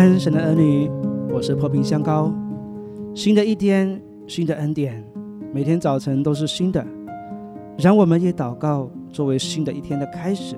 [0.00, 0.90] 安，神的儿女，
[1.30, 2.32] 我是破冰香膏。
[3.14, 5.04] 新的一天，新的恩典，
[5.52, 6.82] 每天早晨都是新的。
[7.76, 10.56] 让我们也祷告，作为新的一天的开始。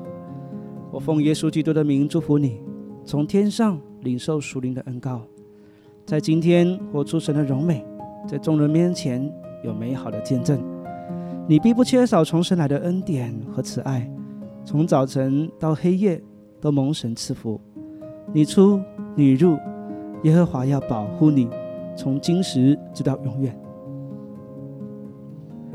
[0.93, 2.61] 我奉耶稣基督的名祝福你，
[3.05, 5.21] 从天上领受属灵的恩膏，
[6.07, 7.85] 在今天活出神的荣美，
[8.29, 9.29] 在众人面前
[9.65, 10.63] 有美好的见证。
[11.49, 14.09] 你必不缺少从神来的恩典和慈爱，
[14.65, 16.23] 从早晨到黑夜
[16.61, 17.61] 都蒙神赐福。
[18.33, 18.81] 你出
[19.15, 19.59] 你入，
[20.23, 21.47] 耶和华要保护你，
[21.95, 23.55] 从今时直到永远。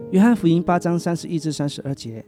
[0.09, 2.25] 约翰福音八章三十一至三十二节，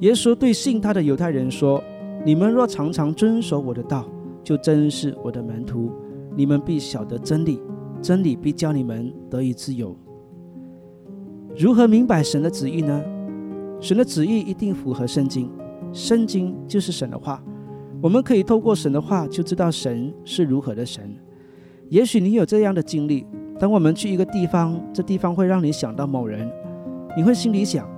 [0.00, 1.82] 耶稣对信他的犹太人说
[2.24, 4.06] ：“你们若常常遵守我的道，
[4.42, 5.92] 就真是我的门徒。
[6.34, 7.60] 你们必晓得真理，
[8.00, 9.94] 真理必叫你们得以自由。”
[11.54, 13.04] 如何明白神的旨意呢？
[13.80, 15.50] 神的旨意一定符合圣经，
[15.92, 17.42] 圣经就是神的话。
[18.02, 21.14] 我们可以透过神的话，就知道神是如何的神。
[21.88, 23.24] 也许你有这样的经历：
[23.60, 26.50] 当我们去一个地方，这地方会让你想到某人，
[27.16, 27.88] 你会心里想，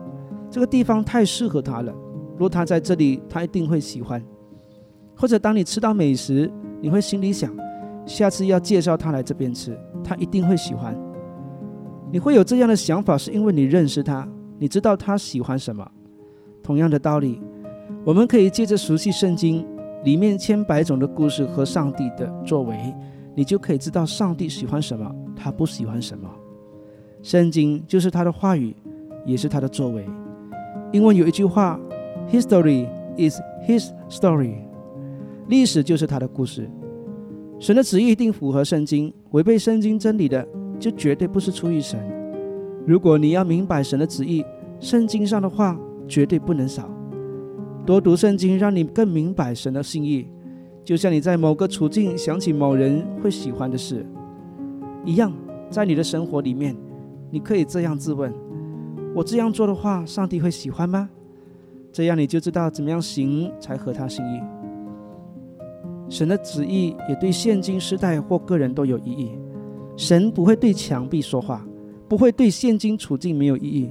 [0.50, 1.90] 这个地方太适合他了。
[2.36, 4.22] 若他在这里，他一定会喜欢。
[5.16, 6.52] 或者当你吃到美食，
[6.82, 7.50] 你会心里想，
[8.04, 9.74] 下次要介绍他来这边吃，
[10.04, 10.94] 他一定会喜欢。
[12.12, 15.90] 你会有这样的想法，是因为你认识他，你知道他喜欢什么。
[16.62, 17.40] 同样的道理，
[18.04, 19.66] 我们可以借着熟悉圣经。
[20.04, 22.94] 里面千百种的故事和上帝的作为，
[23.34, 26.30] 你就可以知道上帝喜欢什么，他不喜欢什么。
[27.22, 28.76] 圣经就是他的话语，
[29.24, 30.04] 也是他的作为。
[30.92, 31.80] 英文有一句话
[32.30, 34.56] ：“History is His story。”
[35.48, 36.70] 历史就是他的故事。
[37.58, 40.46] 神的旨意一定符合圣经，违背圣经真理的，
[40.78, 41.98] 就绝对不是出于神。
[42.86, 44.44] 如果你要明白神的旨意，
[44.80, 46.90] 圣经上的话绝对不能少。
[47.86, 50.26] 多读圣经，让你更明白神的心意。
[50.82, 54.06] 就像你在某个处境想起某人会喜欢的事
[55.04, 55.32] 一样，
[55.68, 56.74] 在你的生活里面，
[57.30, 58.32] 你可以这样自问：
[59.14, 61.10] 我这样做的话，上帝会喜欢吗？
[61.92, 64.40] 这样你就知道怎么样行才合他心意。
[66.08, 69.32] 神的旨意也对现今时代或个人都有意义。
[69.96, 71.66] 神不会对墙壁说话，
[72.08, 73.90] 不会对现今处境没有意义。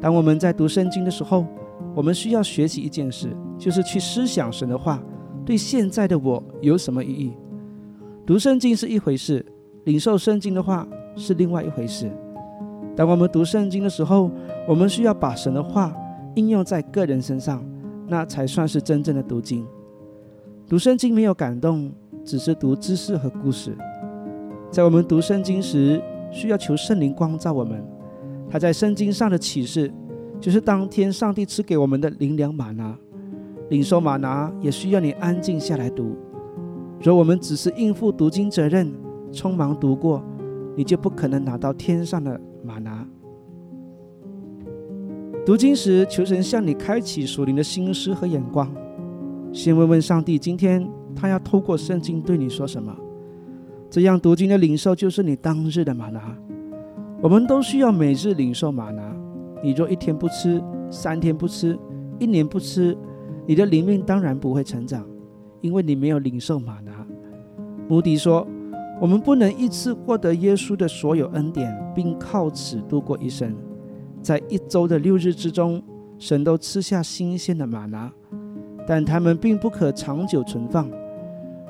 [0.00, 1.46] 当我们在读圣经的时候，
[1.94, 5.02] 我们需要学习一件事，就是去思想神的话
[5.44, 7.32] 对现在的我有什么意义。
[8.26, 9.44] 读圣经是一回事，
[9.84, 12.10] 领受圣经的话是另外一回事。
[12.96, 14.30] 当我们读圣经的时候，
[14.66, 15.92] 我们需要把神的话
[16.36, 17.64] 应用在个人身上，
[18.08, 19.66] 那才算是真正的读经。
[20.68, 21.92] 读圣经没有感动，
[22.24, 23.76] 只是读知识和故事。
[24.70, 26.02] 在我们读圣经时，
[26.32, 27.84] 需要求圣灵光照我们，
[28.48, 29.92] 他在圣经上的启示。
[30.44, 32.94] 就是当天上帝赐给我们的灵粮玛拿，
[33.70, 36.14] 领受玛拿也需要你安静下来读。
[37.00, 38.92] 若我们只是应付读经责任，
[39.32, 40.22] 匆忙读过，
[40.76, 43.08] 你就不可能拿到天上的玛拿。
[45.46, 48.70] 读经时，求神向你开启属灵的心思和眼光。
[49.50, 52.94] 先问问上帝，今天他要透过圣经对你说什么？
[53.88, 56.36] 这样读经的领受就是你当日的玛拿。
[57.22, 59.23] 我们都需要每日领受玛拿。
[59.64, 61.78] 你若一天不吃，三天不吃，
[62.18, 62.94] 一年不吃，
[63.46, 65.08] 你的灵命当然不会成长，
[65.62, 66.92] 因为你没有领受马拿。
[67.88, 68.46] 穆迪说
[69.00, 73.56] ：“我们不能一次获得耶稣的所有恩典，并靠此度过一生。
[74.20, 75.82] 在一周的六日之中，
[76.18, 78.12] 神都吃下新鲜的马拿，
[78.86, 80.90] 但他们并不可长久存放。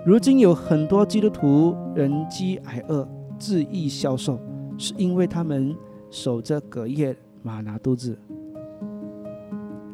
[0.04, 4.36] 如今有很多基督徒人饥挨饿，自缢消瘦，
[4.76, 5.76] 是因为他们
[6.10, 7.16] 守着隔夜。”
[7.46, 8.16] 玛拿肚子，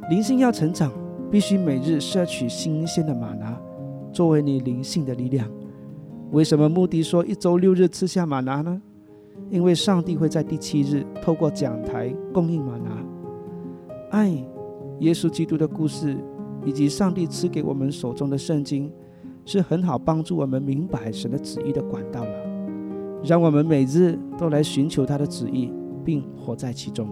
[0.09, 0.93] 灵性要成长，
[1.33, 3.61] 必须每日摄取新鲜的玛拿，
[4.13, 5.51] 作为你灵性的力量。
[6.31, 8.81] 为什么目的说一周六日吃下玛拿呢？
[9.51, 13.05] 因为上帝会在第七日透过讲台供应玛拿。
[14.13, 14.29] 爱
[15.01, 16.17] 耶稣基督的故事，
[16.65, 18.93] 以及上帝赐给我们手中的圣经，
[19.45, 22.31] 是很好帮助我们明白神的旨意的管道了。
[23.25, 25.73] 让我们每日都来寻求他的旨意，
[26.05, 27.09] 并活在其中。